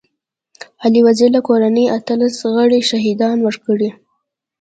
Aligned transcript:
علي 0.83 0.99
وزير 1.07 1.29
له 1.35 1.41
کورنۍ 1.47 1.85
اتلس 1.95 2.35
غړي 2.55 2.79
شهيدان 2.89 3.37
ورکړي. 3.43 3.89